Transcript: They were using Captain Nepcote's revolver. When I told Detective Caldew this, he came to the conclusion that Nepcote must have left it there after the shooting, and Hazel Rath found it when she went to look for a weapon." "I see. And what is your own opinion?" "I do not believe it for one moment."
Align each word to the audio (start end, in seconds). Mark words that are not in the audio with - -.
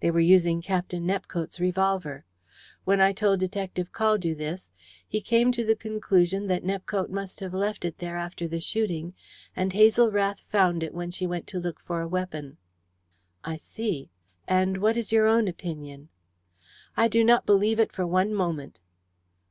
They 0.00 0.10
were 0.10 0.20
using 0.20 0.60
Captain 0.60 1.06
Nepcote's 1.06 1.58
revolver. 1.58 2.26
When 2.84 3.00
I 3.00 3.14
told 3.14 3.40
Detective 3.40 3.90
Caldew 3.90 4.34
this, 4.36 4.70
he 5.08 5.22
came 5.22 5.50
to 5.50 5.64
the 5.64 5.74
conclusion 5.74 6.46
that 6.48 6.62
Nepcote 6.62 7.08
must 7.08 7.40
have 7.40 7.54
left 7.54 7.86
it 7.86 7.96
there 7.96 8.18
after 8.18 8.46
the 8.46 8.60
shooting, 8.60 9.14
and 9.56 9.72
Hazel 9.72 10.10
Rath 10.12 10.40
found 10.50 10.82
it 10.82 10.92
when 10.92 11.10
she 11.10 11.26
went 11.26 11.46
to 11.46 11.58
look 11.58 11.80
for 11.80 12.02
a 12.02 12.06
weapon." 12.06 12.58
"I 13.44 13.56
see. 13.56 14.10
And 14.46 14.76
what 14.76 14.98
is 14.98 15.10
your 15.10 15.26
own 15.26 15.48
opinion?" 15.48 16.10
"I 16.94 17.08
do 17.08 17.24
not 17.24 17.46
believe 17.46 17.80
it 17.80 17.94
for 17.94 18.06
one 18.06 18.34
moment." 18.34 18.78